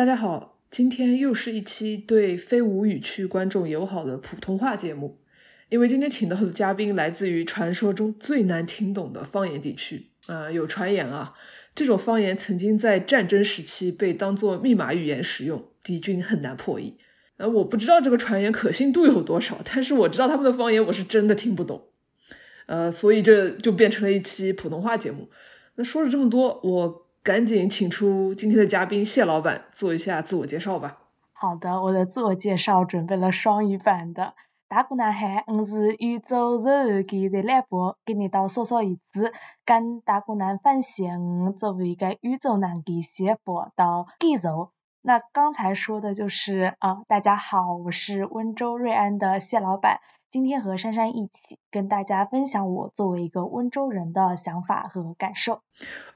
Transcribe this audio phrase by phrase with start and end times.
[0.00, 5.18] 大家好，今天又是一期对非吴语区观众友好的普通话节目。
[5.68, 11.34] 因为今天请到的嘉宾来自于传说中最难听懂的方言地区，呃，有传言啊，
[11.74, 16.96] 这种方言曾经在战争时期被当作密码语言使用，敌军很难破译。
[17.36, 21.88] 呃，我不知道这个传言可信度有多少， 但是我知道他们的方言我是真的听不懂。
[22.64, 25.28] 呃，所以这就变成了一期普通话节目。
[25.74, 30.96] 那说了这么多，我赶紧请出今天的嘉宾谢老板做一下自我介绍吧。
[31.32, 34.32] 好的，我的自我介绍准备了双语版的。
[34.68, 39.32] 大姑男孩，我是宇宙人给的来播，给你到说说一次，
[39.66, 44.70] 跟大姑男分享我作为一个宇宙男的写播到感受。
[45.02, 50.00] 那刚才说的就是啊，大家好，我是温州瑞安的谢老板，
[50.32, 55.62] 今天和珊珊一起跟大家分享我作为一个温州人的想法和感受。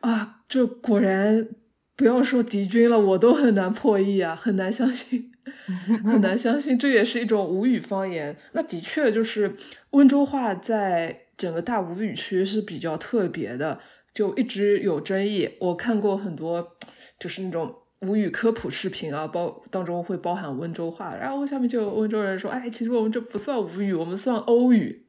[0.00, 1.48] 啊，这果然
[1.96, 5.32] 不要说敌军了，我都很难破译啊，很难相信。
[6.06, 8.36] 很难相信，这也是一种吴语方言。
[8.52, 9.56] 那的确就是
[9.90, 13.80] 温州话在整个大吴语区是比较特别的，
[14.14, 15.56] 就一直有争议。
[15.60, 16.76] 我看过很多，
[17.18, 17.74] 就是那种
[18.06, 21.14] 吴语科普视频啊，包当中会包含温州话。
[21.16, 25.06] 然后下面就有温州人说：“哎，其实我们这不算吴语，我们算欧语，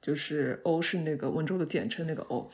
[0.00, 2.50] 就是欧是那个温州的简称，那个欧。”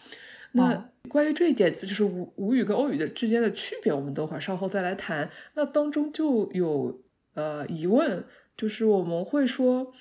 [0.53, 5.31] 那关于这一点，就是吴吴语跟欧语的之间的区别，我们等会儿稍后再来谈。
[5.55, 7.01] 那当中就有。
[7.35, 8.25] 呃，疑问
[8.57, 9.93] 就是我们会说，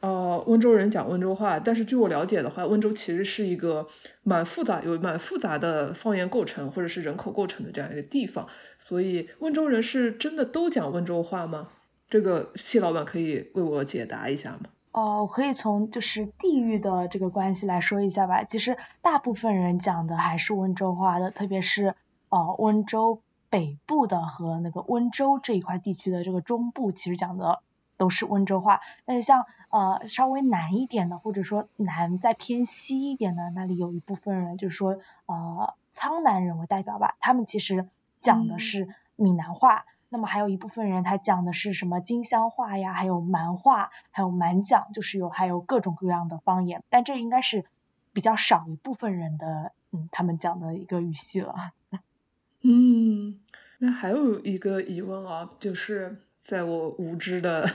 [0.00, 3.86] 呃，温州人讲温州话，但是据我了解的话，温州其实是一个
[4.22, 8.48] 蛮复杂、有蛮复杂的方言构成或者是人口构成的这样一个地方，
[8.88, 11.68] 所以温州人是真的都讲温州话吗？
[12.08, 14.60] 这个谢老板可以为我解答一下吗？
[14.92, 18.44] 哦，我可以从就是地域的这个关系来说一下吧。
[18.44, 21.94] 其实大部分人讲的还是温州话的，特别是
[22.30, 23.20] 呃温州。
[23.50, 27.62] 北部的和那个温州这一块地区的这个中部，其实讲的
[27.96, 28.82] 都是温州话。
[29.06, 37.88] 但是像呃稍微南一点的，或者说南再偏西一点的，那里有一部分人，就是说呃苍南人为代表吧，他们其实
[38.28, 39.86] 讲的是闽南话。
[40.10, 46.82] 那么还有一部分人，他讲的是什么金乡话呀，还有蛮话，还有蛮讲，就是有还有各种各样的方言。
[46.90, 47.64] 但这应该是
[48.12, 51.54] 比较少一部分人的，嗯，他们讲的一个语系了。
[52.64, 53.38] 嗯，
[53.78, 57.66] 那还有一个疑问啊，就是在我无知的，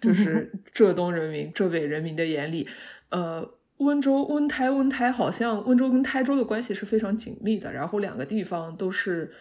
[0.00, 2.68] 就是 浙东人民、浙北人民的眼里，
[3.10, 3.48] 呃，
[3.78, 9.34] 温州、温台、温台好像温州跟台州的关系是非常紧密的，然后两个地方都是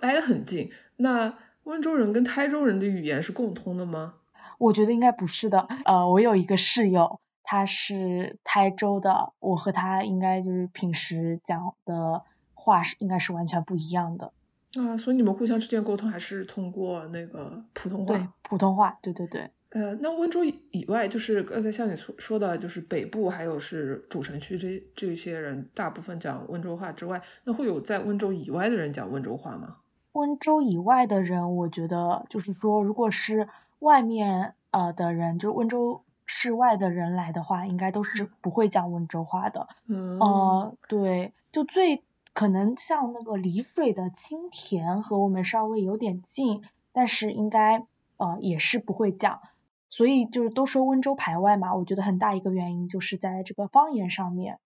[0.00, 0.70] 挨得很近。
[0.96, 4.14] 那温州人跟台州人的语言是共通的吗？
[4.58, 5.66] 我觉得应该不是的。
[5.84, 12.22] 呃，我有一个室友，他是台州的，我和他应该就是平时讲的。
[12.60, 14.30] 话是应该是完全不一样的
[14.74, 18.12] 啊，所以你们互相之间沟通还是通过那个普通话？
[18.12, 19.50] 对，普通话，对对对。
[19.70, 29.76] 呃，那温州以外，就是刚才像你说说的，就是北部还有是主城区这这些人，大部分讲温州话之外，那会有在温州以外的人讲温州话吗？
[30.12, 33.48] 温州以外的人，我觉得就是说，如果是
[33.78, 39.68] 外面呃的人，就是温州市外的人来的话，应该都是不会讲温州话的。
[39.86, 42.02] 嗯，呃，对，就最。
[42.34, 46.62] 可能像那个丽水的青田和我们稍微有点近，
[46.92, 47.84] 但是应该
[48.16, 49.40] 呃也是不会讲，
[49.88, 51.74] 所以就是都说温州排外嘛。
[51.74, 54.58] 我觉得很大一个原因就是在这个方言上面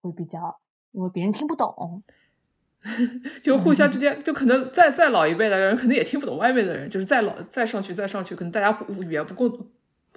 [0.00, 0.58] 会比较，
[0.92, 2.02] 因为别人听不懂，
[3.42, 9.66] 就互相之间就可能再再老一辈的人可能也听不懂外面的人，就是再老再上去再上去，可能大家语言不够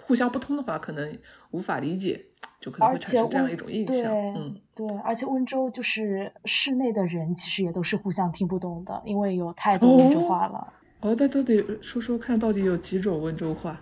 [0.02, 1.18] 互相不通的话，可能
[1.52, 2.26] 无法理解。
[2.58, 10.74] 就可能会产生这样一种印象，嗯，对，而且温州就是市内的人其实也都是互相听不懂的，因为有太多温州话了。
[11.02, 13.80] 哦，那到底说说看到底有几种温州话？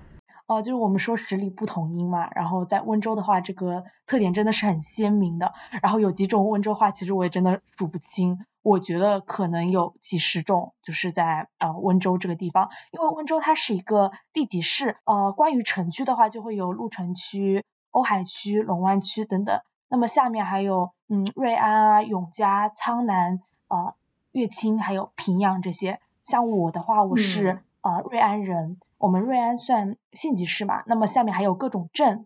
[0.47, 5.53] 哦，就是我们说十里不同音嘛，然后在温州的话，这个特点真的是很鲜明的。
[5.81, 17.63] 然后有几种温州话，其实我也真的数不清，我觉得可能有几十种，就是在呃温州这个地方，因为温州它是一个地级市，呃，关于城区的话，就会有鹿城区。
[17.93, 23.93] 瓯海区、龙湾区等等，那么下面还有嗯瑞安啊、永嘉、苍南啊、
[24.31, 25.99] 乐清，还有平阳这些。
[26.23, 30.81] 像我的话，我是啊瑞安人，我们瑞安算县级市嘛。
[30.85, 32.25] 那么下面还有各种镇，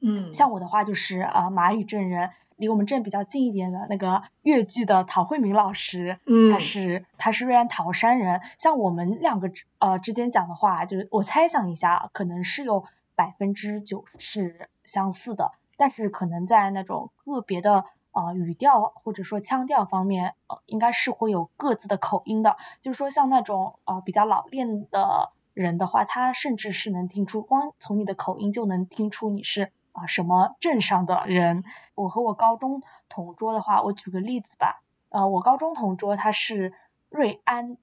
[0.00, 8.40] 嗯，像我的话就是啊马屿镇人，离我们镇比较近一点的那个粤剧的陶慧明老师，嗯，他是他是瑞安陶山人。
[8.56, 12.84] 像我们两个呃之间讲的话，就是我猜想一下，可能是有
[13.16, 14.68] 百分之九是。
[14.84, 22.56] 相似的，但是可能在那种个别的呃语调或者说腔调方面，呃应该是会有各自的口音的。
[22.82, 31.64] 就是说像那种呃比较老练的人的话，他甚至是能听出，光从你的口音就能听出你是啊什么镇上的人。
[31.94, 36.72] 我和我高中同桌的话，我举个例子吧，呃我高中同桌他是
[37.10, 37.76] 瑞安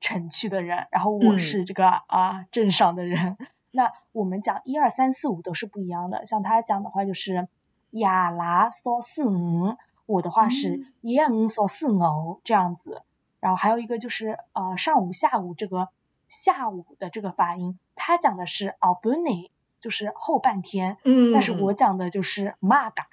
[0.00, 3.36] 城区的人，然后我是这个啊镇上的人。
[3.70, 7.48] 那我们讲一二三四五都是不一样的，像他讲的话就是
[7.90, 9.76] 亚拉嗦四五，
[10.06, 13.02] 我的话是一五嗦四五这样子。
[13.40, 15.88] 然后还有一个就是呃上午下午这个
[16.32, 19.50] 下午的这个发音，他讲的是 a b u n i
[19.80, 23.04] 就是后半天，嗯，但是我讲的就是 maga，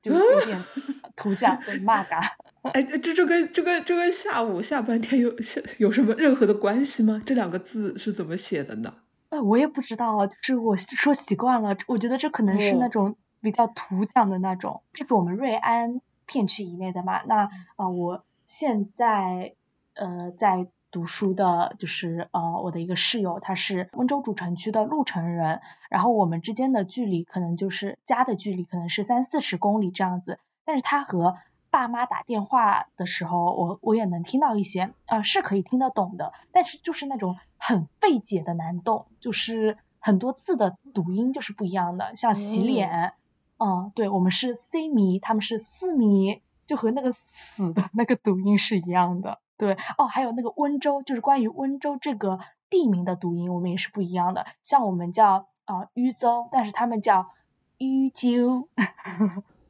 [0.00, 0.62] 就有点
[1.16, 2.20] 土讲的 maga。
[2.62, 5.34] 哎，这这跟这跟这跟下午下半天有
[5.78, 7.20] 有什么任何的关系吗？
[7.26, 8.94] 这两个字是怎么写的呢？
[9.30, 14.82] 哎，我也不知道，就是我说习惯了，我觉得这可能是那种比较土讲的那种。
[14.92, 17.22] 这是我们瑞安片区以内的嘛？
[17.24, 19.54] 那啊，我现在
[19.94, 25.60] 呃在读书的，就是呃我的一个室友，他是温州主城区的鹿城人，
[25.90, 31.36] 然后我们之间的距离可能就是家的距离可能是三四十公里这样子，但是他和
[31.70, 43.14] 爸妈打电话的时候，我我也能听到一些，呃，是可以听得懂的，但是就是那种很费解的难懂，就是很多字的读音就是不一样的，像洗脸，
[43.56, 52.40] 嗯，对我们是 C 米，他们是四米，就和那个死的那个读音是一样的，对，哦，还有那个温州，就是关于温州这个
[52.70, 57.30] 地名的读音，我们也是不一样的，像我们叫啊渝州，但是他们叫
[57.78, 58.68] 渝州，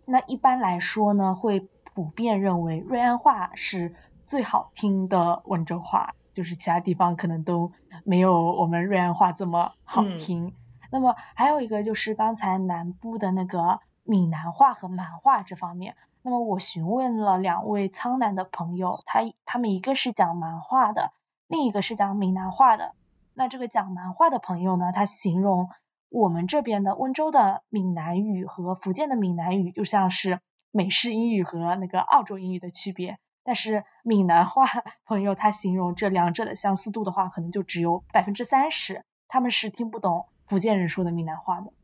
[0.05, 1.69] 那一般来说呢会。
[1.94, 3.94] 普遍认为瑞安话是
[4.25, 7.70] 最好听的温州话，就是其他地方可能都
[8.02, 10.55] 没有我们瑞安话这么好听。
[10.90, 21.13] 那么还有一个就是刚才南部的那个闽南话和满话这方面，那么我询问了两位苍南的朋友，他他们一个是讲蛮话的，
[21.47, 22.93] 另一个是讲闽南话的。
[23.35, 25.69] 那这个讲蛮话的朋友呢，他形容
[26.09, 30.41] 我们这边的温州的闽南语和福建的闽南语就像是。
[30.75, 34.65] 美式英语和那个澳洲英语的区别，但是闽南话
[35.05, 41.75] 朋友他形容这两者的相似度的话，可能就只有百分之三十，他们是听不懂福建人说的闽南话的，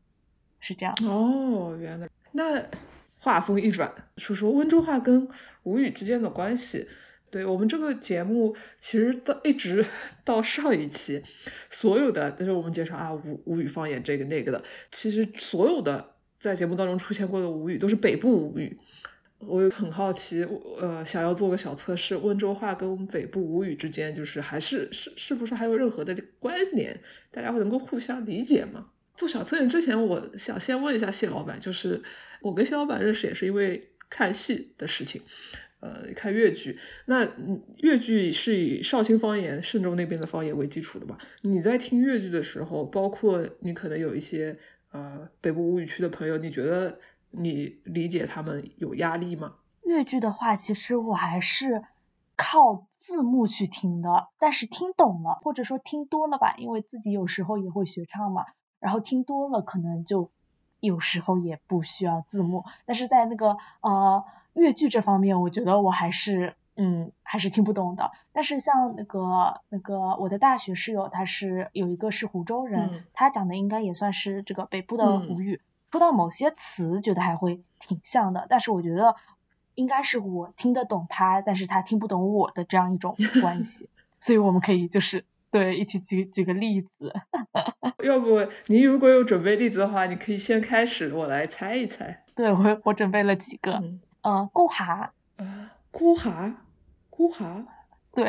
[0.59, 0.95] 是这样。
[1.03, 2.63] 哦，原来那
[3.19, 5.27] 话锋一转，说说温州话跟
[5.63, 6.87] 吴语之间的关系。
[7.29, 9.85] 对我们这个节目，其实到一直
[10.25, 11.21] 到上一期，
[11.69, 16.15] 所有的就是我们介绍啊吴吴语方言这个那个的，其实所有的。
[16.39, 18.77] 在节目当中出现过的吴语都是北部吴语，
[19.39, 20.47] 我很好奇，
[20.79, 26.97] 呃，想要做个小测试，温州话跟我们北部吴语之间，就是还是是是不是还有任何的关联？
[27.29, 28.85] 大家能够互相理解吗？
[29.19, 32.01] 做小测验之前，我想先问一下谢老板，就是
[32.41, 35.21] 我跟谢老板认识也是因为看戏的事情，
[35.81, 36.79] 呃，看粤剧。
[37.07, 37.27] 那
[37.79, 41.17] 粤剧是以绍兴方言、嵊州那边的方言为基础的吧？
[41.41, 44.57] 你在听粤剧的时候，包括你可能有一些。
[44.91, 46.97] 呃，北部吴语区的朋友，你觉得
[47.29, 49.57] 你理解他们有压力吗？
[49.83, 51.83] 粤剧的话，其实我还是
[52.35, 58.45] 靠字幕去听的，但是听懂了，或者说听多了吧，因为自己有时候也会学唱嘛，
[58.79, 60.29] 然后听多了，可能就
[60.79, 62.65] 有时候也不需要字幕。
[62.85, 66.55] 但是在那个呃粤剧这方面，我觉得我还是。
[66.81, 68.11] 嗯，还是听不懂的。
[68.31, 75.59] 但是像那个那个我的大学室友，他是有一个是湖州人，他讲的应该也算是这个北部的吴语。
[75.91, 78.47] 说到某些词，觉得还会挺像的。
[78.49, 79.17] 但是我觉得
[79.75, 83.89] 应该是我听得懂他，但是他听不懂我的这样一种关系。
[84.21, 86.89] 所以我们可以就是对一起举举个例子。
[88.03, 92.23] 要不你如果有准备例子的话，你可以先开始，我来猜一猜。
[92.35, 93.73] 对我我准备了几个。
[94.23, 95.13] 嗯，顾哈。
[95.37, 96.65] 啊，顾哈。
[97.09, 97.65] 过哈，
[98.13, 98.25] 对，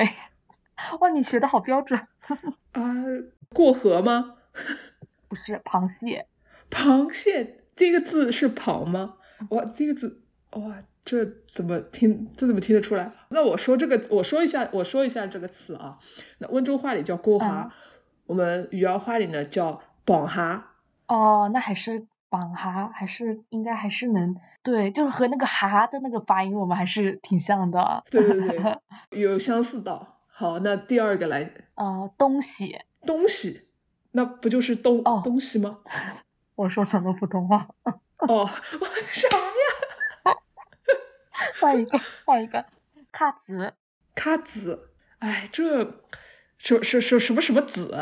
[0.98, 1.96] 哇，你学的好标准
[2.72, 2.82] 啊！
[3.54, 4.34] 过河吗？
[5.28, 6.26] 不是，螃蟹。
[6.68, 9.14] 螃蟹这个字是螃吗？
[9.50, 10.24] 哇，这个字，
[10.54, 12.30] 哇，这怎么听？
[12.36, 13.10] 这怎么听得出来？
[13.30, 15.98] 那我说这个，我说一下，我说一下这个词啊。
[16.38, 17.68] 那温州话里叫锅哈，
[18.26, 20.74] 我们余姚话里呢叫绑哈。
[21.08, 22.06] 哦，那还是。
[22.30, 28.04] 绑哈还是应该还是能对，就是和那个哈的那个发音，我们还是挺像的。
[28.08, 28.78] 对对对，
[29.20, 30.20] 有相似到。
[30.28, 31.52] 好，那第二个来。
[31.74, 32.78] 呃，东西。
[33.04, 33.62] 东西，
[34.12, 35.78] 那不就是东东西吗？
[36.54, 37.66] 我说什么普通话。
[38.28, 38.48] 哦，
[39.10, 39.39] 啥呀？
[41.60, 42.64] 换一个，换一个。
[43.12, 43.74] 卡子。
[44.14, 44.88] 卡子。
[45.18, 45.84] 哎，这
[46.56, 47.94] 什什什什么什么子？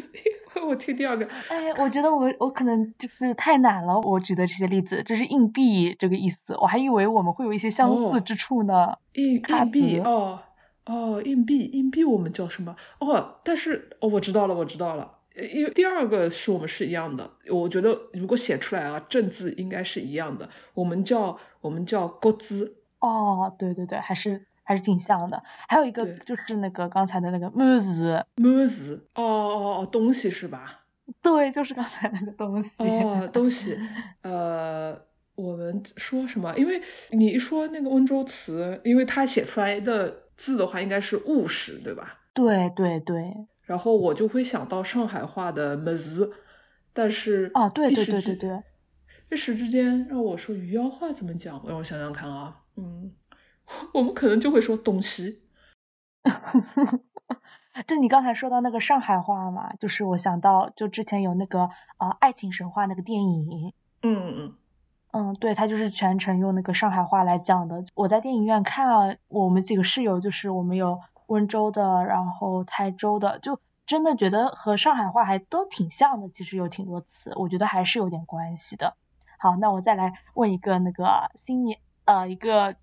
[0.66, 1.28] 我听第二个。
[1.48, 4.00] 哎，我觉得我我可能就是太难了。
[4.00, 8.96] 我举的这些例子，这是硬币这个意思，我还以为我们会有一些相似之处呢。
[9.12, 10.40] 硬硬币哦
[10.86, 12.74] 哦，硬币硬币我们叫什么？
[13.00, 15.18] 哦，但是哦，我知道了，我知道了。
[15.52, 20.48] 因为第二个是我们是一样的，我觉得如果写出来啊，正字应该是一样的。
[20.72, 22.76] 我们叫我们叫国字。
[23.06, 25.42] 哦，对对对，还是还是挺像的。
[25.68, 30.80] 还有一个就是那个刚才的那个么子么子，哦哦哦，东西是吧？
[31.20, 32.70] 对，就是刚才那个东西。
[32.78, 33.78] 哦，东西。
[34.22, 34.98] 呃，
[35.34, 36.52] 我们说什么？
[36.56, 36.80] 因为
[37.10, 42.20] 你一说那个温州词，因为它写出来的字的话，应该是务实，对吧？
[42.32, 43.34] 对对对。
[43.64, 46.32] 然后我就会想到上海话的么子，
[46.94, 48.62] 但是哦，对对对对对，
[49.30, 51.62] 一时之间让我说余姚话怎么讲？
[51.68, 52.60] 让我想想看啊。
[52.76, 53.14] 嗯，
[53.92, 55.42] 我们可能就会说东西。
[57.86, 63.72] 就你刚才说到那个上海话嘛，就是我想到，就之前有那个啊爱情神话那个电影。
[64.02, 64.54] 嗯嗯
[65.10, 67.84] 嗯，对，他就是全程用那个上海话来讲的。
[67.94, 76.28] 我在电影院看啊，我们几个室友就是我们有温州的，然后台州的，就真的觉得和上海话还都挺像的。
[76.28, 78.96] 其实有挺多词，我觉得还是有点关系的。
[79.38, 81.78] 好，那我再来问一个那个新年。
[82.04, 82.76] 呃，一个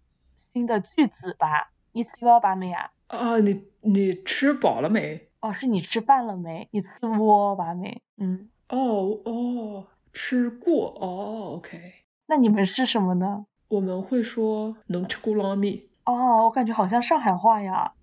[0.49, 1.71] 新的句子吧。
[1.93, 2.91] 你吃饱吧没啊？
[3.07, 5.29] 啊，你你吃饱了没？
[5.41, 6.69] 哦，是你吃饭了没？
[6.71, 8.01] 你吃窝吧没？
[8.17, 8.49] 嗯。
[8.69, 11.57] 哦哦，吃过哦。
[11.57, 11.93] OK。
[12.27, 13.45] 那你们是什么呢？
[13.67, 15.89] 我们会说能吃过拉米。
[16.05, 17.93] 哦，我感觉好像上海话呀。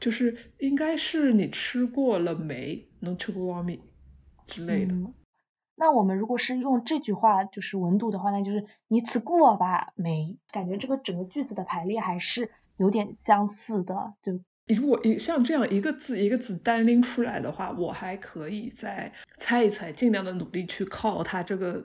[0.00, 2.88] 就是应该是你吃过了没？
[3.00, 3.80] 能吃过拉米
[4.46, 4.94] 之类的。
[5.76, 10.38] 那我们如果是用这句话就是文读的话，那就是你吃过吧没？
[10.52, 14.14] 感觉这个整个句子的排列还是有点相似的。
[14.22, 14.40] 就
[14.74, 21.84] 如果一像这样一个字一个字单拎出来的话，我还可以再猜一猜，尽量的努力去靠它这个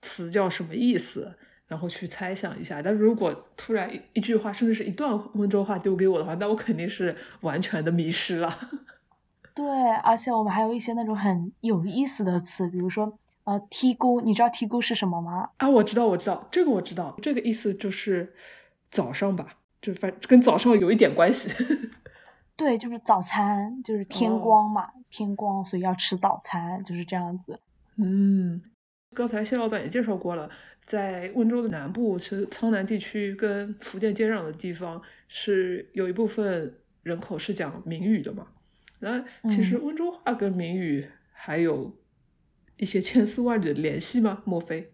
[0.00, 2.80] 词叫什么意思，然后去猜想一下。
[2.80, 8.56] 但如果突然一句话，甚至是一段温州话丢给我的话，那我肯定是完全的迷失了。
[9.54, 9.64] 对，
[10.02, 15.50] 而且我们还有一些那种很有意思的词，比如说呃，T 沟，你知道 T 沟是什么吗？
[15.58, 18.34] 啊，我知道，我知道，这个我知道，这个意思就是
[18.90, 21.54] 早上吧，就反跟早上有一点关系。
[22.56, 27.60] 对，就是早餐，就是天光嘛，天光，所以要吃早餐，就是这样子。
[27.96, 28.60] 嗯，
[29.12, 30.50] 刚才谢老板也介绍过了，
[30.84, 38.48] 在温州的南部，其实苍南地区跟福建接壤的地方，是有一部分人口是讲闽语的嘛。
[39.00, 41.92] 那其实温州话跟闽语还有
[42.78, 44.42] 一些千丝万缕的联系吗？
[44.46, 44.92] 莫非？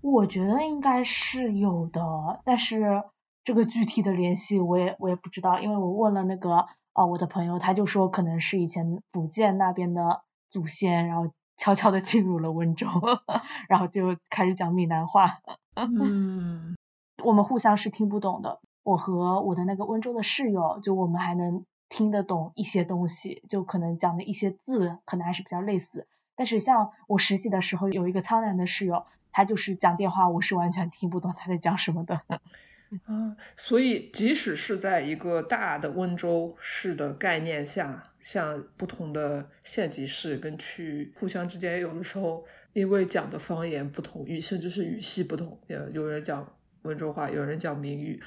[0.00, 3.02] 我觉得应该是有的，但是
[3.42, 12.86] 这个具体的联系我也我也不知道，因为我问了那个啊我的朋友，他就说可能是以前福建那边的祖先，然后悄悄的进入了温州，
[13.68, 15.40] 然后就开始讲闽南话。
[15.74, 16.76] 嗯，
[17.24, 18.60] 我们互相是听不懂的。
[18.82, 21.64] 我和我的那个温州的室友，就我们还能。
[21.96, 26.08] 听得懂一些东西，就可能讲的一些字可能还是比较类似。
[26.34, 32.20] 但是像我实习的时候，有一个苍南的室友，他就是讲电话，我是完全听不懂他在讲什么的。
[33.06, 46.44] 啊，所以即使是在一个大的温州市的概念下，像不同的县级市跟区，互相之间有的时候因为讲的方言不同，语甚至是语系不同，有有人讲
[46.82, 48.20] 温州话，有人讲闽语。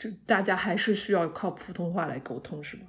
[0.00, 2.84] 就大家还是需要靠普通话来沟通，是吗？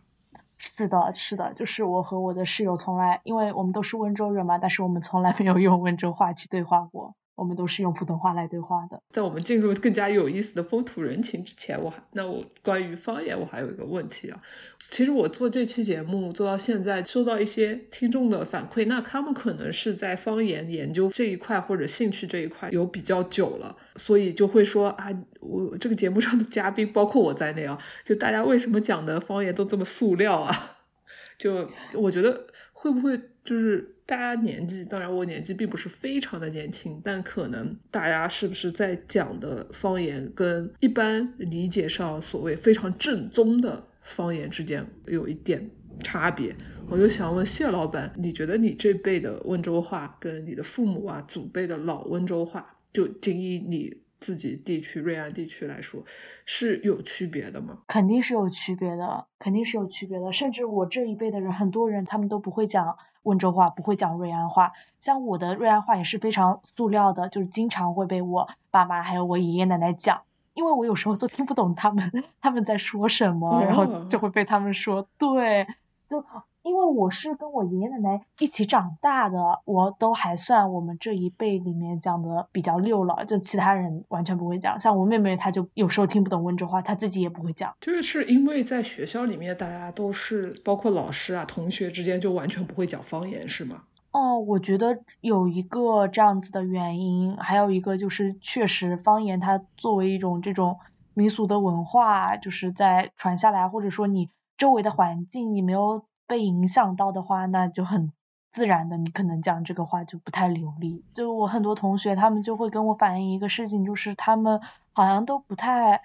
[0.58, 7.18] 是的，是的，就是我和我的室友从来，因为我们都是温州人嘛，但是我们从来没有用温州话去对话过。
[7.42, 9.02] 我们都是用普通话来对话的。
[9.10, 14.40] 在我们进入更加有意思的风土人情之前，我还那我关于方言，我还有一个问题啊。
[14.78, 25.08] 其实我做这期节目做到现在，收到一些听众的反馈，那他们可能是在方言研究这一块或者兴趣这一块有比较久了，所以就会说啊，
[25.40, 30.78] 我这个节目上的嘉宾，包括我在内啊，就大家为什么讲的方言都这么塑料啊？
[31.40, 33.96] 就我觉得会不会就是。
[34.12, 45.72] 大家年纪，当然我年纪并不是非常的年轻，但可能大家是不是在讲的方言跟一般理解上所谓非常正宗的方言之间有一点
[46.04, 46.54] 差别？
[46.90, 56.04] 我就想问谢老板，你觉得你这辈的温州话跟你的父母啊祖辈的老温州话，就仅以你自己地区瑞安地区来说，
[56.46, 57.84] 是有区别的吗？
[57.88, 60.34] 肯定是有区别的，肯定是有区别的。
[60.34, 62.98] 甚至我这一辈的人，很多人他们都不会讲。
[63.24, 70.22] 温州话不会讲瑞安话，像我的瑞安话也是非常塑料的，就是经常会被我爸妈还有我爷爷奶奶讲，
[70.54, 75.68] 因为我有时候都听不懂他们他们在说什么，然后就会被他们说，对，
[76.10, 76.24] 就
[76.64, 84.80] 因为我是跟我爷爷奶奶一起长大的，我都还算我们这一辈里面讲的比较溜了，就其他人完全不会讲。
[84.80, 87.74] 像我妹妹，她就有时候听不懂温州话，她自己也不会讲。
[87.82, 93.84] 就是因为在学校里面，大家都是包括老师啊、同学之间就完全不会讲方言，是吗？
[94.12, 100.78] 哦，我觉得有一个这样子的原因，还有一个就是确实方言它作为一种这种
[101.14, 108.14] 民俗的文化，就是在传下来，或者说你周围的环境你没有被影响到的话，那就很
[108.54, 111.04] 自然的，你可能讲这个话就不太流利。
[111.14, 114.62] 就我很多同学他们就会跟我反映一个事情，就是他们
[114.94, 116.02] 好像都不太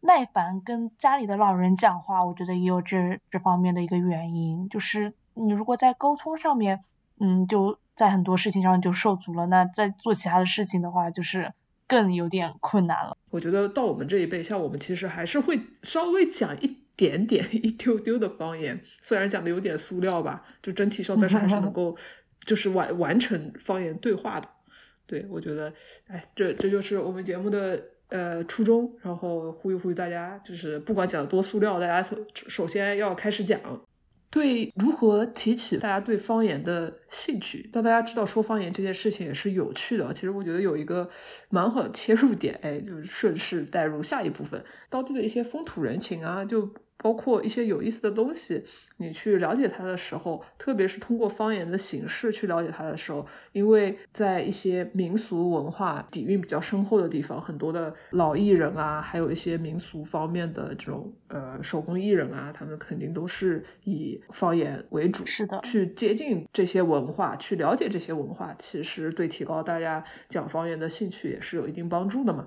[0.00, 6.84] 耐烦跟家里的老人讲话，我觉得也有这这方面的一个原因，就是你如果在沟通上面。
[7.20, 9.46] 嗯，就在很多事情上就受阻了。
[9.46, 11.52] 那在做其他的事情的话，就是
[11.86, 13.16] 更有点困难了。
[13.30, 16.66] 我觉得到我们这一辈，像我们其实还是会稍微讲一
[16.96, 21.96] 点点、 一丢丢的方言，虽然讲的有点塑料吧，就整体上，但是还是能够
[22.44, 24.48] 就是完完成方言对话的。
[25.06, 25.70] 对，我觉得，
[26.06, 33.60] 哎，这这就是我们节目的呃初衷，然后呼吁呼吁大家，就是不管讲的多塑料，大家首首先要开始讲。
[34.30, 40.12] 对如何提起大家对方言的兴趣，让大家知道说方言这件事情也是有趣的。
[40.12, 41.08] 其实我觉得有一个
[41.50, 46.74] 蛮好的切入点，哎，就是顺势带入下一部分，当地的一些风土人情啊，就。
[47.04, 48.64] 包括一些有意思的东西，
[48.96, 65.26] 你去了解它的时候，特别是通过方言的形式去了解它的时候，因为在一些民俗文化底蕴比较深厚的地方，很多的老艺人啊，还有一些民俗方面的这种呃手工艺人啊，他们肯定都是以方言为主。
[65.26, 72.46] 是的，去接近这些文化，去了解这些文化，其实对提高大家讲方言的兴趣也是有一定帮助的嘛。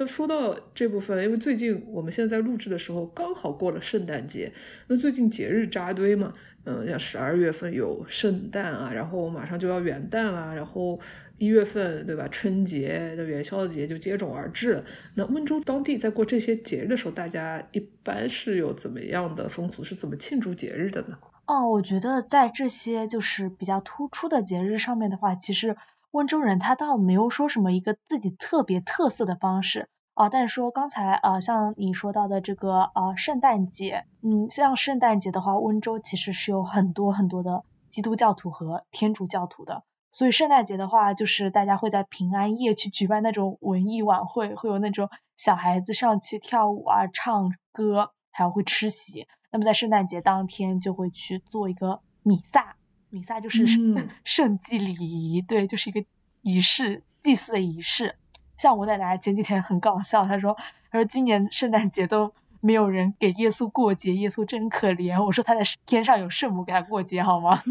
[0.00, 4.52] 那说到这部分，因为最近我们现在在录制的时候刚好过了圣诞节，
[4.86, 6.32] 那最近节日扎扎堆嘛，
[6.64, 11.00] 嗯，像十二月份有圣诞啊，然后马上就要元旦啦，然后
[11.38, 14.84] 一月份对吧，春节的元宵节就接踵而至。
[15.14, 21.18] 那温州当地在过这些节日的时候，大家一般是有怎么样的风俗，是怎么庆祝节日的呢？
[21.46, 25.76] 哦，我觉得在这些就是比较突出的节日上面的话，其实。
[26.10, 49.28] 温州人他倒没有说什么一个自己特别特色的方式啊，但是说刚才啊像你说到的这个啊圣诞节，嗯，像圣诞节的话，温州其实是有很多很多的基督教徒和天主教徒的，所以圣诞节的话，就是大家会在平安夜去举办那种文艺晚会，会有那种小孩子上去跳舞啊、唱歌，还有会吃席。
[49.52, 52.74] 那么在圣诞节当天就会去做一个弥撒。
[53.08, 53.68] 弥撒就是
[54.24, 56.04] 圣祭礼仪，对，就是一个
[56.42, 58.16] 仪式，祭祀的仪式。
[58.58, 60.54] 像我奶奶前几天很搞笑，她说，
[60.90, 65.24] 她说今年圣诞节都没有人给耶稣过节，耶稣真可怜。
[65.24, 67.62] 我说他在天上有圣母给他过节好吗？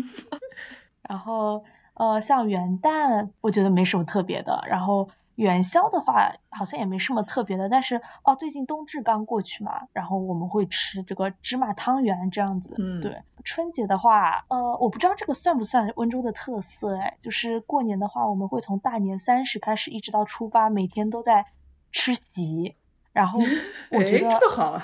[1.08, 4.64] 然后呃，像元旦，我觉得没什么特别的。
[4.68, 5.10] 然后。
[5.38, 12.74] 元宵的话好像也没什么特别的，但是哦，最近冬至刚过去嘛，然后我们会吃这个芝麻汤圆这样子。
[12.80, 13.22] 嗯，对。
[13.44, 21.46] 春节的话，呃，我不知道这个算不算温州的特色哎，就是过年的话，我们会从大年三十开始一直到初八，每天都在
[21.92, 22.76] 吃席，
[23.14, 23.40] 然后
[23.92, 24.82] 我觉得这个好。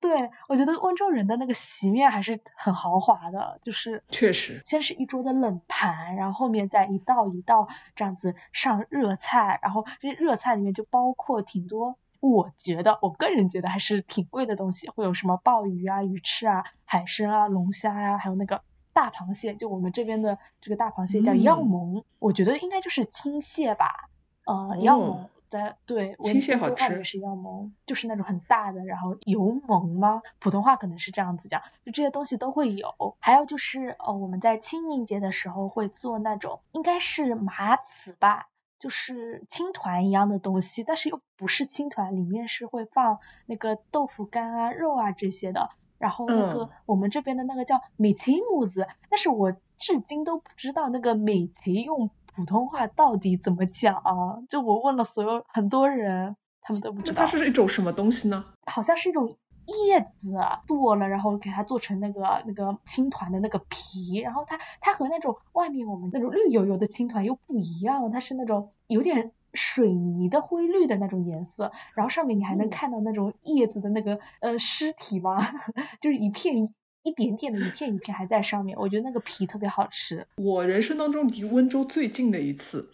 [0.00, 24.08] 对，我觉得温州人的那个席面还是很豪华的，就是确实，先是一桌的冷盘，然后后面再一道一道这样子上热菜，然后这热菜里面就包括挺多，我觉得我个人觉得还是挺贵的东西，会有什么鲍鱼啊、鱼翅啊、海参啊、龙虾呀，还有那个大螃蟹，就我们这边的这个大螃蟹叫药檬，我觉得应该就是青蟹吧，
[24.44, 25.26] 呃，药檬。
[25.48, 30.22] 在对，青蟹好吃，也是要蒙，就是那种很大的，然后油蒙吗？
[30.38, 33.16] 普通话可能是这样子讲，就这些东西都会有。
[33.20, 45.70] 还有就是，呃，我们在清明节的时候会做那种，应该是麻糍吧，就是青团一样的东西，但是又不是青团，里面是会放那个豆腐干啊、肉啊这些的。
[45.98, 52.10] 然后那个我们这边的那个叫美琪木子，但是我至今都不知道那个米奇用。
[52.38, 54.38] 普通话到底怎么讲啊？
[54.48, 57.18] 就我问了所有很多人，他们都不知道。
[57.18, 58.44] 它是一种什么东西呢？
[58.64, 64.18] 好像是一种叶子剁了，然后给它做成那个那个青团的那个皮。
[64.18, 71.72] 然后它它和那种外面我们那种绿油油的青团又不一样，它是那种有点水泥的灰绿的那种颜色。
[71.94, 75.40] 然后上面你还能看到那种叶子的那个呃尸体吗？
[76.00, 76.72] 就是一片。
[77.02, 80.26] 一点点的一片一片还在上面，我觉得那个皮特别好吃。
[80.36, 82.90] 我人生当中离温州最近的一次，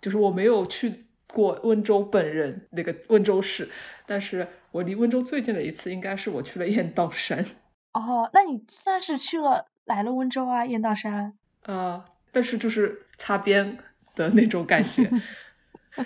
[0.00, 3.68] 就是我没有去过温州本人那个温州市，
[4.06, 7.44] 但是我离温州最近的一次应该是我去了雁荡山。
[7.92, 11.32] 哦，那你算是去了来了温州啊，雁荡山。
[11.64, 13.78] 呃，但是就是擦边
[14.14, 15.10] 的那种感觉。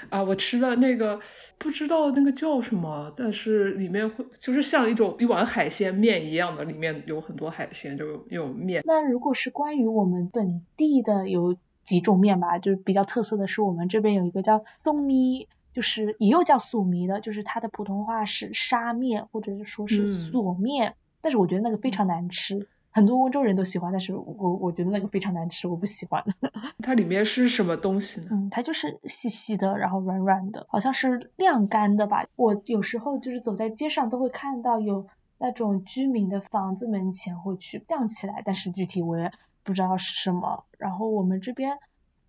[0.08, 1.18] 啊，我吃了那个
[1.58, 8.82] 不知道那个叫什么，但是里面会就是像一种一碗海鲜面一样的，里面有很多海鲜，就有有面。
[8.86, 22.68] 那如果是关于我们本地的有几种面吧，就是比较特色的是我们这边有一个叫松米，就是也有叫素米的，就是它的普通话是沙面或者是说是索面，但是我觉得那个非常难吃。
[22.92, 26.24] 很多温州人都喜欢，但是我我觉得那个非常难吃，我不喜欢。
[26.82, 28.28] 它里面是什么东西呢？
[28.32, 32.26] 嗯，它就是细细的，然后软软的，好像是晾干的吧。
[32.36, 35.06] 我有时候就是走在街上都会看到有
[35.38, 40.64] 那种居民的房子门前会去晾起来，但是具体我也不知道是什么。
[40.76, 41.78] 然后我们这边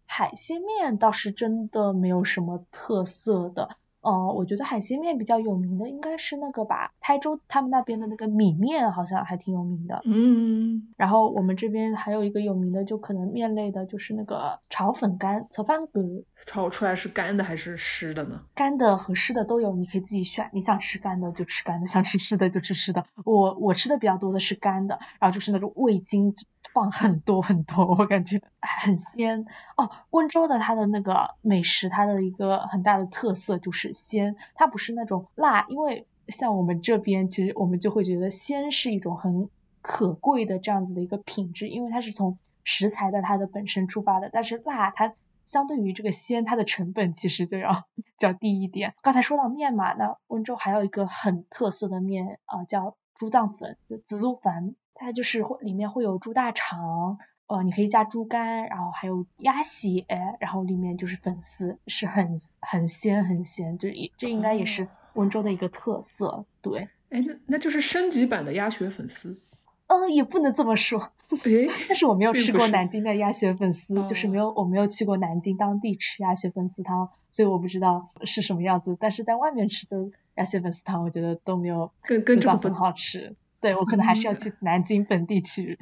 [0.05, 3.77] 海鲜面倒是真的没有什么特色的。
[4.01, 10.01] 哦，我觉得海鲜面比较有名的应该是那个吧，台州他们那边的那个米面好像还挺有名的。
[10.05, 16.03] 嗯，然后我们这边还有一个有名的，就可能面类的，就是那个炒粉干、炒饭干。
[16.47, 18.41] 炒出来是干的还是湿的呢？
[18.55, 20.49] 干的和湿的都有，你可以自己选。
[20.51, 23.05] 你想吃干的就吃干的，想吃湿的就吃湿的。
[23.23, 26.33] 我我吃的比较多的是干的，然后就是那种味精
[26.73, 29.45] 放很多很多，我感觉很鲜。
[29.77, 39.49] 哦，温州的它的那个美食，它的一个很大的特色就是鲜，它不是那种辣，因为像我们这边，其实我们就会觉得鲜是一种很
[39.81, 45.13] 可贵的这样子的一个品质，因为它是从食材的它的本身出发的，但是辣它。
[45.47, 47.83] 相对于这个鲜，它的成本其实就要
[48.17, 48.93] 较低一点。
[49.01, 60.05] 刚才说到面嘛，那温州还有一个很特色的面啊，叫猪脏粉，就紫苏粉，它就是会里面会有猪大肠，呃，你可以加猪肝，然后还有鸭血，
[60.39, 66.45] 然后里面就是粉丝，是很很鲜很鲜，就这应该也是温州的一个特色。
[66.61, 69.39] 对，哎，那那就是升级版的鸭血粉丝。
[69.87, 71.11] 嗯，也不能这么说，
[71.43, 78.95] 诶，但是我没有吃过南京的鸭血粉丝，就是没有我没有去过南京当地吃鸭血粉丝汤，所以我不知道是什么样子。
[78.97, 83.35] 但是在外面吃的鸭血粉丝汤，我觉得都没有更更这个很好吃。
[83.61, 85.79] 对我可能还是要去南京本地去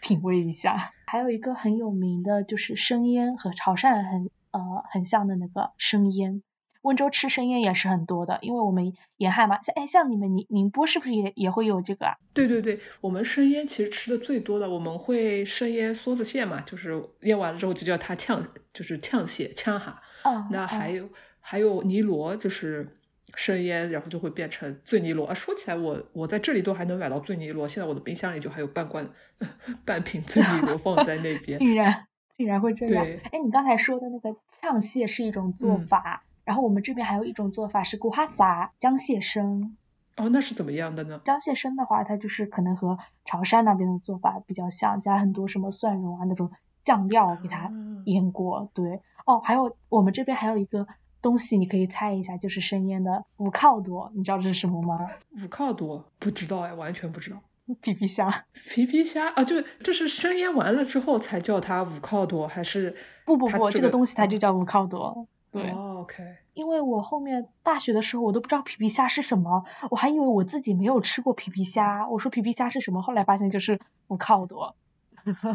[0.00, 0.92] 品味一下。
[1.06, 6.42] 还有一个很有名的就是生腌，和潮汕很呃很像的那个生腌。
[6.82, 12.16] 温州吃生腌也是很多的，因为我们沿海嘛，像哎像你们宁宁波是不是也也会有这个啊？
[12.32, 20.00] 对对对，我们生腌其实吃的最多的，我们会生腌梭子蟹嘛，就是腌完了之后就叫它呛，就是呛蟹呛哈。
[20.24, 20.48] 哦。
[20.50, 21.06] 那还有
[21.38, 22.86] 还有泥螺，就是
[23.34, 25.34] 生腌，然后就会变成醉泥螺啊。
[25.34, 29.08] 说起来，我我在这里都还能买到醉泥螺，现在我的冰箱里就还有半罐
[29.84, 31.58] 半瓶醉泥螺放在那边。
[31.60, 33.04] 竟然竟然会这样？
[33.30, 36.22] 哎，你刚才说的那个呛蟹是一种做法。
[36.42, 39.76] 然后我们这边还有一种做法是古哈撒姜蟹生，
[40.16, 41.20] 哦，那是怎么样的呢？
[41.24, 46.50] 姜蟹生的话，它就是可能和潮汕那边的做法比较像，加很多什么蒜蓉啊那种
[46.82, 47.70] 酱料给它
[48.06, 48.68] 腌过。
[48.74, 50.88] 对，哦，还有我们这边还有一个
[51.22, 54.98] 东西，你可以猜一下，就是生腌的五靠多，你知道这是什么吗？
[55.42, 57.38] 五靠多不知道哎，完全不知道。
[57.82, 62.96] 皮皮虾，皮皮虾啊，就这是生腌完了之后才叫它五靠多，还是？
[63.24, 65.28] 不不不，这个东西它就叫五靠多。
[65.52, 66.24] 对，OK。
[66.54, 72.08] 因为我后面大学的时候我都不知道皮皮虾是什么，我还以为我自己没有吃过皮皮虾。
[72.08, 74.74] 我说皮皮虾是什么，后来发现就是五靠多。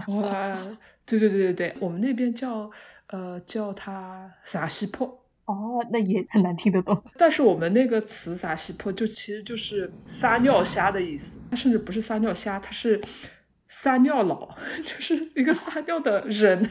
[0.08, 2.72] 哇， 对对对对对，我们那边叫
[3.08, 5.20] 呃叫它撒西坡。
[5.46, 7.04] 哦，那也很难听得懂。
[7.18, 13.00] 但是我们那个词撒西坡就其实就是撒尿虾的意思，它甚至不是撒尿虾，它是
[13.70, 16.62] 撒尿佬， 就是一个撒尿的人。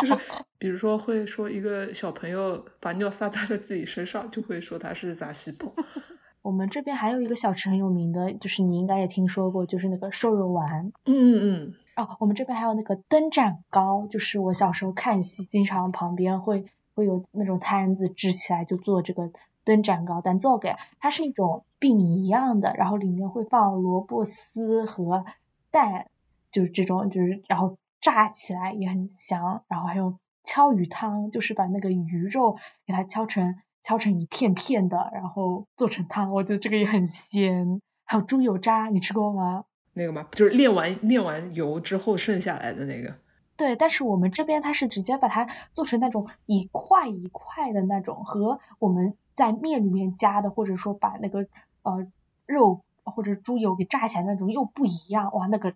[0.00, 0.16] 就是
[0.58, 5.74] 比如说会说一个小朋友把尿撒在了自己身上，就会说他是杂西婆。
[6.42, 10.92] 我们这边还有一个小吃很有名的，就是你应该也听说过，就是那个瘦肉丸。
[11.04, 11.74] 嗯嗯嗯。
[11.94, 19.30] 哦，我们这边还有那个灯盏糕，就是我小时候看戏，经常旁边会会有那种摊子支起来就做这个
[19.64, 25.24] 灯盏糕，但做给它是一种饼一样的，然后里面会放萝卜丝和
[25.70, 26.06] 蛋，
[26.50, 27.76] 就是这种就是然后。
[28.04, 37.80] 炸起来也很香，然后还有敲鱼汤，就是把那个鱼肉给它敲成敲成一片片的，然后做成汤，我觉得这个也很鲜。
[38.04, 39.66] 还有猪油渣，你吃过吗？
[39.92, 40.26] 那个吗？
[40.32, 43.14] 就是炼完炼完油之后剩下来的那个。
[43.56, 51.46] 对，但是我们这边它是直接把它做成那种一块一块的那种，和我们在面里面加的，或者说把那个
[51.82, 52.06] 呃
[52.46, 55.32] 肉或者猪油给炸起来那种又不一样。
[55.34, 55.74] 哇，那个。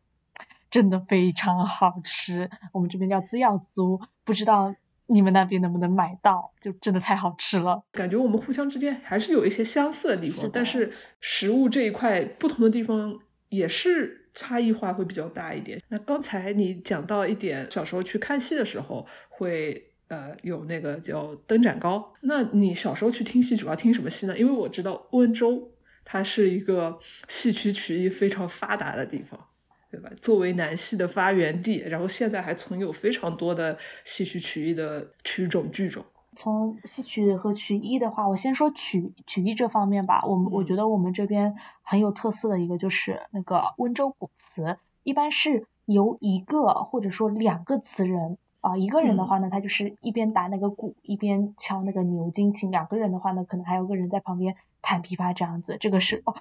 [0.69, 4.75] 真的非常好吃，我们这边叫滋药酥，不知道
[5.07, 6.51] 你们那边能不能买到？
[6.61, 13.17] 就真的太好吃了，感觉我们互相之间还是有一些相似的地方，但是食物这一块不同的地方
[13.49, 15.81] 也是差异化会比较大一点。
[15.89, 22.15] 那刚才你讲到一点，小时候去看戏的时候会呃有那个叫灯盏糕。
[22.21, 24.39] 那你小时候去听戏主要听什么戏呢？
[24.39, 25.73] 因为我知道温州
[26.05, 29.49] 它是一个戏曲曲艺非常发达的地方，
[29.91, 30.11] 对吧？
[30.21, 36.05] 作为南戏的发源地，然后现在还存有非常多的戏曲曲艺的曲种剧种。
[36.37, 40.23] 从戏曲和曲艺的话，我先说曲曲艺这方面吧。
[40.25, 55.79] 我们我觉得我们这边很有特色的一个就是那个温州鼓词，一般是由一个或者说两个词人啊，一个人的话呢，他就是一边打那个鼓，一边敲那个牛筋琴；两个人的话呢，可能还有个人在旁边弹琵琶这样子。
[55.81, 56.35] 这个是哦。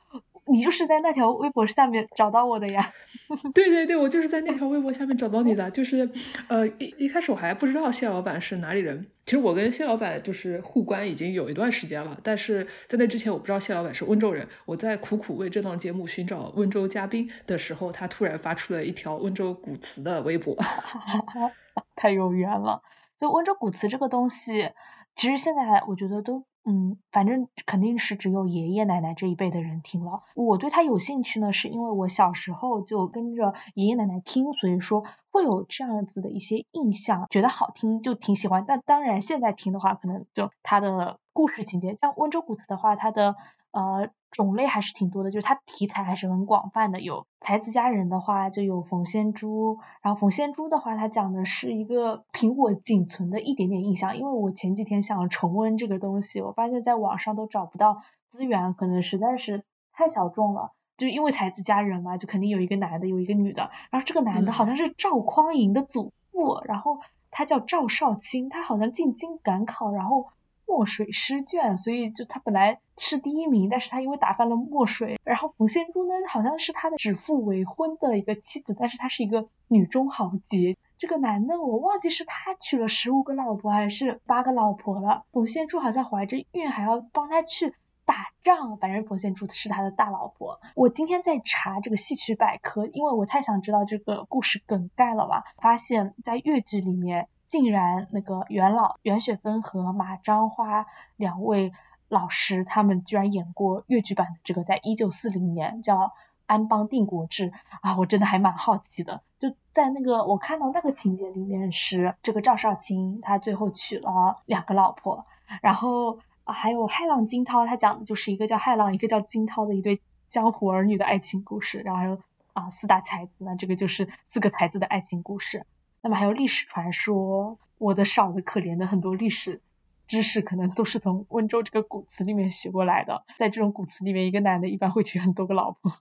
[0.47, 2.93] 你就是在那条微博下面找到我的呀？
[3.53, 5.71] 对对对，我就是在那条微博下面找到你的。
[5.71, 6.09] 就是，
[6.47, 9.07] 呃，一一开始我还不知道谢老板是哪里人。
[9.25, 14.47] 其实我跟谢老板就是互关已经有一段时间了，但是在那之前我不知道谢老板是温州人。
[14.65, 20.55] 我在苦苦为这档节目寻找温州嘉宾的时候，他突然发出了一条温州古词的微博
[21.95, 22.83] 太有缘了。
[23.19, 24.69] 就温州古词这个东西，
[25.15, 26.45] 其实现在我觉得都。
[26.65, 30.23] 嗯，反正肯定是只有爷爷奶奶这一辈的人听了。
[30.35, 38.65] 我对他有兴趣呢，是因为我小时候就跟着爷爷奶奶听，所以说会有这样子的一些印象，觉得好听就挺喜欢。
[38.67, 43.35] 但当然现在听的话，可能就他的故事情节，像温州古词的话，它的。
[43.75, 46.99] 呃，种类还是挺多的，就是它题材还是很广泛的。
[46.99, 49.79] 有才子佳人的话，就有冯仙珠。
[50.01, 60.73] 然后冯仙珠的话，它讲的是一个凭我仅存的一点点印象，因为我前几天想重温这个东西，我发现在网上都找不到资源，可能实在是太小众了。
[60.97, 63.71] 就因为才子佳人嘛，就肯定有一个男的，有一个女的。
[63.89, 66.99] 然后这个男的好像是赵匡胤的祖父，然后
[67.31, 70.27] 他叫赵少卿，他好像进京赶考，然后。
[70.67, 80.77] 墨水诗卷，所以就他本来是第一名，但是他因为打翻了墨水，然后冯仙珠呢好像是他的指腹为婚的一个妻子，但是他是一个女中豪杰。
[80.97, 85.23] 这个男的我忘记是他娶了十五个老婆还是八个老婆了。
[85.31, 87.73] 冯仙珠好像怀着孕还要帮他去
[88.05, 90.59] 打仗，反正冯仙珠是他的大老婆。
[90.75, 97.27] 我今天在查这个戏曲百科，因为我太想知道这个故事梗概了嘛，发现在越剧里面。
[97.55, 101.71] 竟然那个袁老袁雪芬和马章花两位
[102.09, 105.97] 老师，他们居然演过越剧版的这个，在一九四零年叫
[106.47, 109.21] 《安邦定国志》啊，我真的还蛮好奇的。
[109.39, 115.25] 就在那个我看到那个情节里面是这个赵少卿，他最后娶了两个老婆，
[115.61, 122.19] 然后还有骇浪惊涛，他讲的就是一个叫骇浪，一个叫惊涛的一对江湖儿女的爱情故事，然后还有
[122.51, 125.65] 啊四大才子那，这个就是四个才子的爱情故事。
[126.05, 129.59] 那么还有历史传说，我的少的可怜的很多历史
[130.07, 133.25] 知识，可能都是从温州这个古词里面学过来的。
[133.39, 135.97] 在这种古词里面，一个男的一般会娶很多个老婆。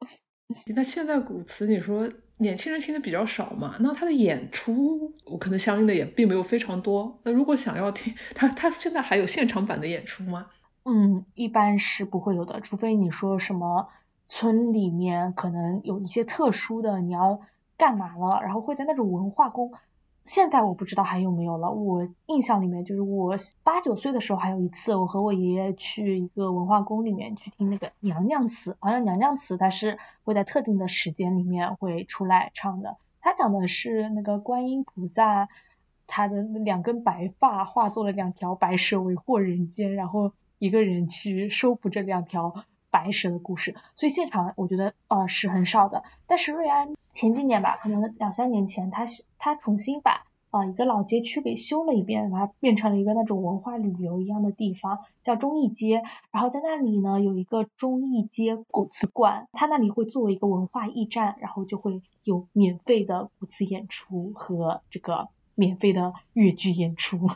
[0.74, 3.76] 那现在古词，你说年轻人听的比较少嘛？
[3.80, 7.20] 那他的演出，我可能相应的也并没有非常多。
[7.24, 10.46] 那如果想要听他，他现在还有现场版的演出吗？
[10.84, 13.90] 嗯，一般是不会有的，除非你说什么
[14.26, 17.42] 村里面可能有一些特殊的，你要。
[17.76, 18.40] 干嘛了？
[18.42, 19.72] 然后会在那种文化宫，
[20.24, 21.70] 现在我不知道还有没有了。
[21.70, 32.96] 我印象里面就是我八九岁的时候，还有一次我和我爷爷去一个文化宫里面去听那个娘娘词，好像娘娘词它是会在特定的时间里面会出来唱的。
[33.20, 35.48] 它讲的是那个观音菩萨，
[36.06, 42.54] 他的两根白发化作了两条白蛇为祸人间，然后一个人去收服这两条。
[42.94, 46.04] 白蛇的故事，所以现场我觉得呃是很少的。
[46.28, 56.04] 但是瑞安前几年吧，可能两三年前，他是他重新把呃一个老街区给修了一遍，把它变成了一个那种文化旅游一样的地方，叫忠义街。
[56.30, 67.26] 然后在那里呢有一个忠义街古瓷馆，它那里会作为一个文化驿站，然后就会有免费的古瓷演出和这个免费的越剧演出。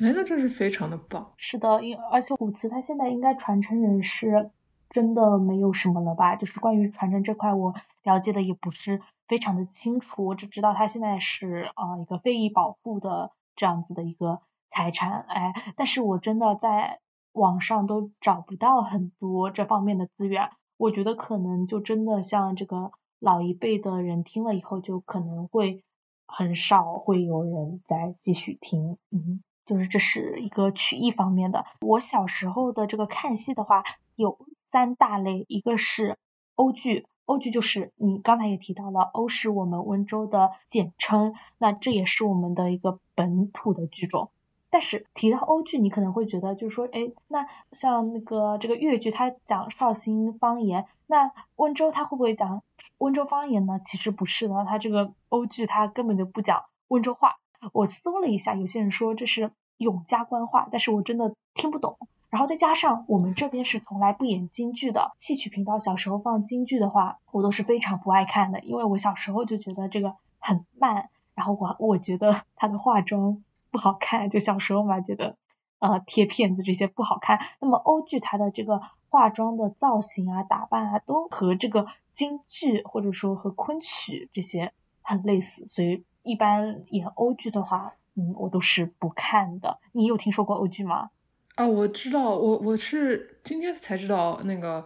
[0.00, 1.32] 哎，那这是非常的棒。
[1.36, 4.52] 是的，因而且古瓷它现在应该传承人是。
[4.90, 6.36] 真的没有什么了吧？
[6.36, 10.24] 就是关于传承这块，我了解的也不是非常的清楚。
[10.24, 17.00] 我只知道它现在是啊一个非遗保护的这样子的一个财产，哎，但是我真的在
[17.32, 20.50] 网上都找不到很多这方面的资源。
[20.78, 25.84] 我觉得可能就真的像这个老一辈的人听了以后，就可能会
[26.26, 28.96] 很少会有人再继续听。
[29.10, 31.66] 嗯，就是这是一个曲艺方面的。
[31.80, 33.84] 我小时候的这个看戏的话，
[34.16, 34.38] 有。
[34.70, 36.16] 三大类，一个是
[36.54, 44.30] 欧剧，欧剧就是你刚才也提到了，欧是我们温州的简称，那这也是我们的一个本土的剧种。
[44.70, 52.62] 但是提到欧剧，你可能会觉得就是说，哎，那像那个这个粤剧，它讲绍兴方言，那温州它会不会讲
[52.98, 53.80] 温州方言呢？
[53.82, 57.36] 其实不是的，它这个欧剧它根本就不讲温州话。
[57.72, 61.96] 我搜了一下，有些人说这是永嘉官话，但是我真的听不懂。
[62.30, 73.42] 然后再加上我们这边是从来不演京剧的，戏曲频道小时候放京剧的话，我都是非常不爱看的，因为我小时候就觉得这个很慢，然后我我觉得他的化妆。
[73.70, 75.36] 不好看，就小时候嘛，觉得
[75.78, 77.38] 呃贴片子这些不好看。
[77.60, 89.78] 那么欧剧它的这个化妆的造型啊、打扮啊，都和这个京剧或者说和昆曲这些很类似，所以一般演欧剧的话，嗯，我都是不看的。
[89.92, 91.10] 你有听说过欧剧吗？
[91.58, 94.84] 啊，我知道，我我是今天才知道那个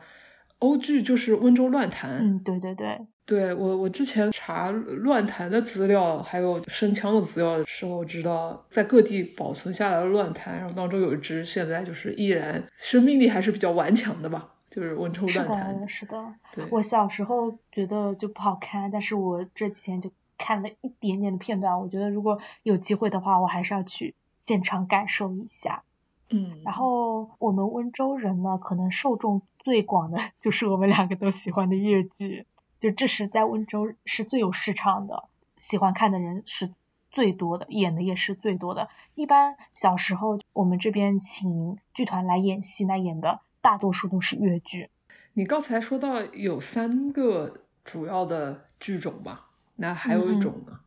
[0.60, 2.12] 欧剧就是温州乱弹。
[2.12, 2.98] 嗯，对对对。
[3.26, 15.74] 对我，我之前查乱弹的资料，还有声腔的资料的时候，知道在各地保存下来的乱弹，然后当中有一支现在就是依然生命力还是比较顽强的吧，就是温州乱弹。
[15.74, 16.34] 是的，是的。
[16.54, 24.14] 对，我小时候觉得就不好看，但是我这几天就看了一点点的片段，我觉得如果有机会的话，我还是要去
[24.46, 25.84] 现场感受一下。
[26.32, 26.62] 嗯。
[26.64, 32.46] 然后我们温州人呢，可能受众最广的就是我们两个都喜欢的粤剧。
[32.80, 36.72] 就这是在温州是最有市场的，喜欢看的人是
[37.12, 38.88] 最多的，演的也是最多的。
[39.14, 44.90] 一般小时候我们这边请剧团来演戏，那演的大多数都是粤剧。
[45.34, 49.50] 你刚才说到有三个主要的剧种吧？
[49.76, 50.80] 那还有一种呢？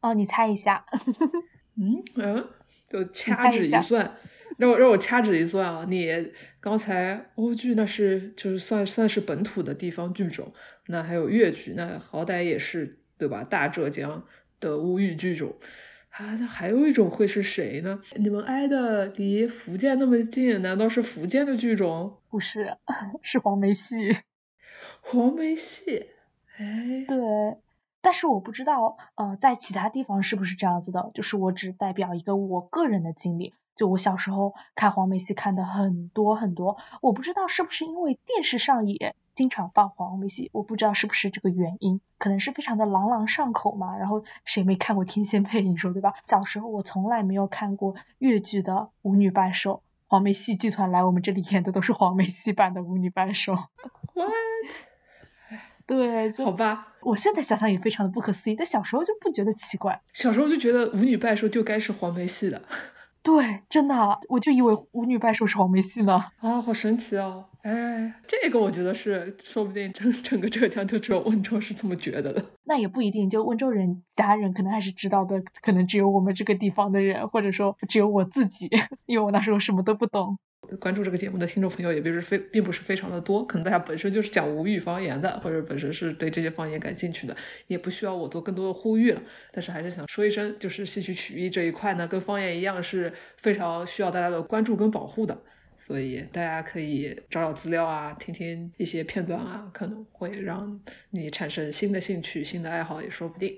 [0.00, 0.86] 哦，你猜一下。
[1.74, 2.48] 嗯 嗯，
[2.88, 4.16] 就掐指一算。
[4.58, 10.52] 让我让我掐指一算啊，你刚才欧剧那是就是算算是本土的地方剧种，
[10.86, 13.44] 那还有粤剧，那好歹也是对吧？
[13.44, 14.24] 大浙江
[14.58, 15.54] 的吴语剧种
[16.10, 18.00] 啊，那还有一种会是谁呢？
[18.16, 22.16] 你们挨的离福建那么近，难道是福建的剧种？
[22.30, 22.76] 不是，
[23.22, 23.94] 是黄梅戏。
[25.00, 26.06] 黄梅戏，
[26.58, 27.16] 哎，对，
[28.00, 31.10] 但是我不知道，呃，在其他地方是不是这样子的？
[31.14, 33.54] 就是我只代表一个我个人的经历。
[33.76, 43.96] 就我小时候看黄梅戏看的很多很多，我不知道是不是因为电视上也经常放黄梅戏，我不知道是不是这个原因，可能是非常的朗朗上口嘛。
[43.98, 45.60] 然后谁没看过《天仙配》？
[45.62, 46.14] 你说对吧？
[46.26, 49.74] 小时候我从来没有看过越剧的《舞女拜寿》，
[50.08, 53.52] 黄梅戏剧团来我们这里演的都是黄梅戏版的《舞女拜寿》。
[54.14, 54.30] What？
[55.86, 56.94] 对，好吧。
[57.02, 60.00] 我现在想想也非常的不可思议，但小时候就不觉得奇怪。
[60.12, 62.62] 小时候就觉得《舞女拜寿》就该是黄梅戏的。
[63.26, 66.20] 对，真的，我就以为舞女拜寿是黄梅戏呢。
[66.38, 67.46] 啊，好神奇哦！
[67.62, 72.44] 哎，这个我觉得是，说不定整整个浙江就只有温州是这么觉得的。
[72.62, 78.70] 那也不一定，就温州人，其他人可能还是知道的，可能只有我们这个地方的人，或者说只有我自己，
[79.06, 80.38] 因为我那时候什么都不懂。
[80.80, 89.22] 关注这个节目的听众朋友也不是非并不是非常的多，可能大家本身就是讲吴语方言的，或者本身是对这些方言感兴趣的，也不需要我做更多的呼吁了。
[89.52, 95.38] 但是还是想说一声，就是戏曲曲艺这一块呢，跟方言一样是非常需要大家的关注跟保护的，
[95.76, 103.56] 所以大家可以找找资料啊，听听一些片段啊，可能会让你产生新的兴趣、新的爱好也说不定。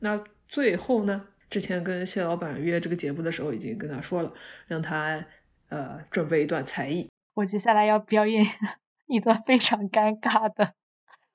[0.00, 4.32] 那最后呢，之前跟谢老板约这个节目的时候，已经跟他说了，
[4.66, 5.26] 让他。
[5.68, 7.08] 呃，准备一段才艺。
[7.34, 8.46] 我接下来要表演
[9.06, 10.72] 一段非常尴尬的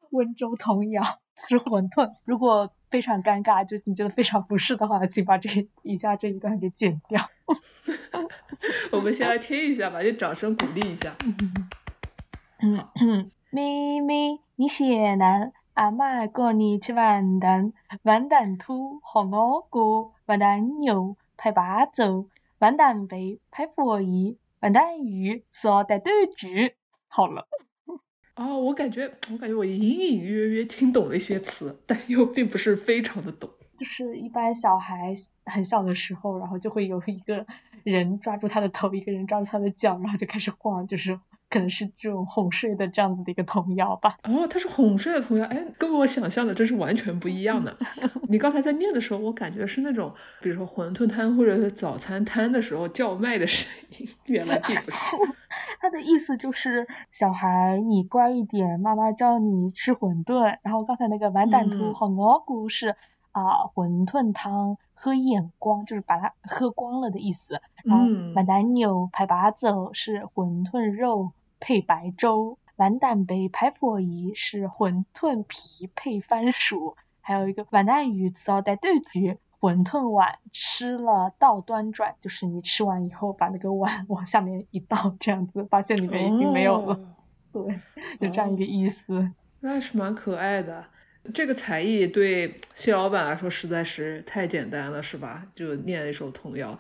[0.10, 2.13] 温州童谣，吃馄饨。
[2.26, 7.30] 如果非常尴尬，就你觉得非常不适的话，请把这以下这一段给剪掉。
[8.91, 11.15] 我们先来听一下吧，就掌声鼓励一下。
[13.50, 22.28] 妹妹，你先来，阿妈教你吃完蛋，完蛋兔和我过，完蛋牛拍八走。
[22.62, 26.76] 完蛋杯拍佛衣，完蛋鱼说带对句。
[27.08, 27.47] 好了。
[28.38, 33.50] 哦，我感觉我感觉我隐隐约约听懂了一些词，但又并不是非常的懂。
[33.78, 37.47] 就是一般小孩很小的时候，然后就会有一个
[37.84, 41.19] 人抓住他的头，一个人抓住他的脚，然后就开始晃，就是。
[41.52, 44.18] 可能是这种哄睡的这样子的一个童谣吧。
[44.24, 47.76] 哦，它是哄睡的童谣，哎，跟我想象的真是完全不一样的。
[48.30, 54.97] 你刚才在念的时候，我感觉是那种，比如说馄饨摊或者是早餐摊的时候叫卖的声音，原来并不是。
[55.82, 60.58] 他的意思就是，小孩你乖一点，妈妈叫你吃馄饨。
[60.62, 62.95] 然后刚才那个完蛋兔和蘑菇是
[63.34, 64.78] 啊，馄饨汤。
[65.04, 67.60] 喝眼光就是把它喝光了的意思。
[67.84, 71.32] 然后完蛋牛排八走是馄饨肉
[71.62, 86.99] 配白粥，完蛋杯拍佛衣是馄饨皮配番薯，还有一个完蛋鱼要带对局，馄饨碗吃了倒端转，就是你吃完以后把那个碗 往下面一倒，这样子发现里面已经没有了。
[87.53, 87.80] 对，
[88.20, 89.32] 就这样一个意思。
[89.59, 90.84] 那是蛮可爱的。
[91.36, 95.45] 这个才艺对谢老板来说实在是太简单了，是吧？
[95.53, 96.76] 就念一首童谣。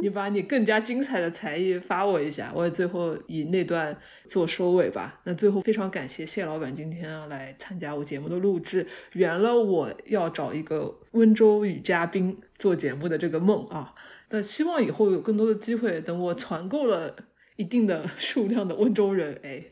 [0.00, 3.96] 你把你更加精彩的才艺发我一下，我也最后以那段
[4.26, 5.20] 做收尾吧。
[5.24, 13.94] 那最后非常感谢谢老板今天来参加我节目的录制，圆了我要找一个温州女嘉宾做节目的这个梦啊。
[14.30, 17.16] 那希望以后有更多的机会，等我攒够了
[17.56, 19.62] 一定的数量的温州人，哎，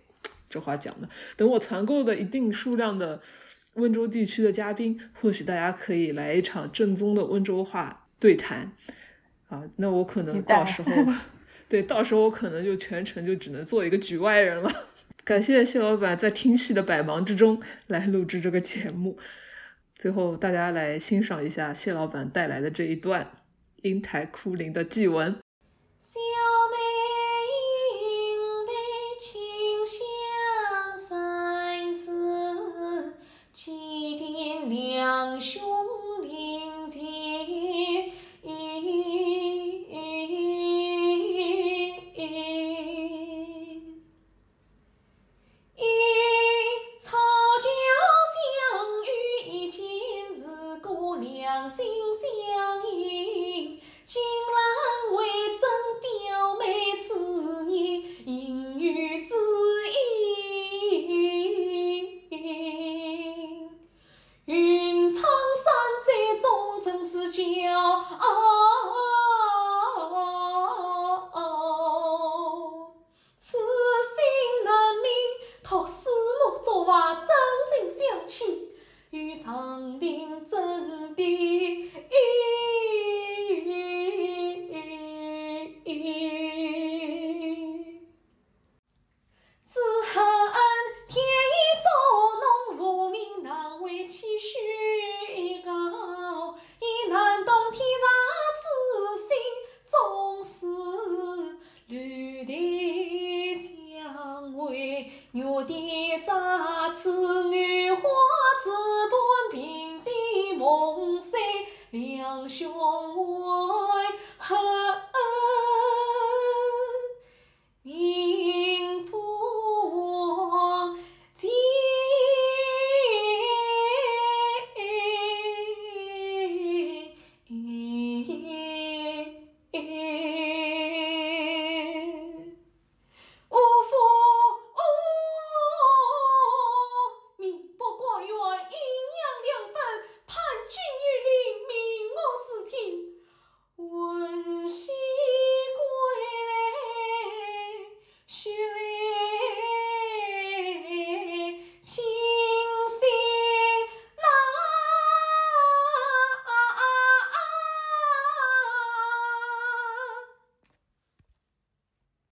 [0.48, 3.20] 这话讲的，等我攒够了一定数量的
[3.74, 8.72] 温州地区的嘉宾，或许大家可以来一场正宗的温州话对谈。
[9.48, 10.90] 啊，那我可能到时候，
[11.68, 14.70] 对，到时候我可能就全程就只能做一个局外人了。
[15.24, 19.18] 感谢谢老板在听戏的百忙之中来录制这个节目。
[19.94, 23.32] 最后，大家来欣赏一下谢老板带来的这一段
[23.82, 25.36] 英台哭灵的祭文。
[26.00, 26.18] 小
[26.70, 26.76] 妹
[28.66, 28.72] 的
[29.20, 29.32] 清
[29.86, 33.12] 香三字，
[33.52, 35.67] 七点两兄。